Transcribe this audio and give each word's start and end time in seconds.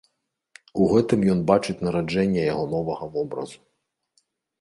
У 0.85 0.85
гэтым 0.93 1.19
ён 1.33 1.43
бачыць 1.51 1.75
нараджэнне 1.87 2.41
яго 2.53 2.65
новага 2.73 3.11
вобразу. 3.19 3.57